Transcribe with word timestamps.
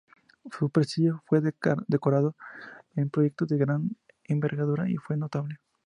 Su 0.51 0.71
prestigio 0.71 1.23
como 1.27 1.41
decorador 1.87 2.33
en 2.95 3.11
proyectos 3.11 3.47
de 3.49 3.57
gran 3.59 3.91
envergadura 4.23 4.85
fue 5.05 5.15
notable. 5.15 5.59